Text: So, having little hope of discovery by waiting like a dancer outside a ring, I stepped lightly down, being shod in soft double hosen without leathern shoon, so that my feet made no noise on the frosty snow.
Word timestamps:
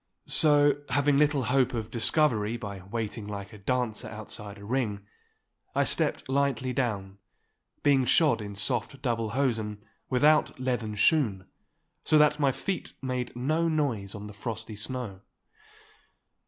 So, 0.25 0.81
having 0.89 1.17
little 1.17 1.43
hope 1.43 1.75
of 1.75 1.91
discovery 1.91 2.57
by 2.57 2.79
waiting 2.81 3.27
like 3.27 3.53
a 3.53 3.59
dancer 3.59 4.07
outside 4.07 4.57
a 4.57 4.65
ring, 4.65 5.05
I 5.75 5.83
stepped 5.83 6.27
lightly 6.27 6.73
down, 6.73 7.19
being 7.83 8.05
shod 8.05 8.41
in 8.41 8.55
soft 8.55 8.99
double 9.03 9.29
hosen 9.37 9.85
without 10.09 10.59
leathern 10.59 10.95
shoon, 10.95 11.45
so 12.03 12.17
that 12.17 12.39
my 12.39 12.51
feet 12.51 12.93
made 12.99 13.35
no 13.35 13.69
noise 13.69 14.15
on 14.15 14.25
the 14.25 14.33
frosty 14.33 14.75
snow. 14.75 15.21